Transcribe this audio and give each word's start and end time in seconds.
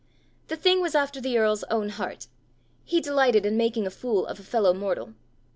The 0.47 0.55
thing 0.55 0.81
was 0.81 0.95
after 0.95 1.21
the 1.21 1.37
earl's 1.37 1.63
own 1.65 1.89
heart; 1.89 2.25
he 2.83 2.99
delighted 3.01 3.45
in 3.45 3.55
making 3.55 3.85
a 3.85 3.91
fool 3.91 4.25
of 4.25 4.39
a 4.39 4.43
fellow 4.43 4.73
mortal. 4.73 5.13